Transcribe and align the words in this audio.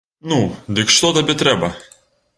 Ну, 0.31 0.39
дык 0.79 0.95
што 0.95 1.13
табе 1.19 1.37
трэба? 1.43 1.71